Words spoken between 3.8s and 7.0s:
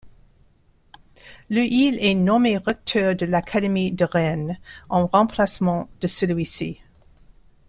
de Rennes en remplacement de celui-ci.